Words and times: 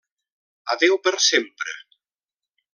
Adéu 0.75 0.97
per 1.09 1.13
sempre. 1.27 1.79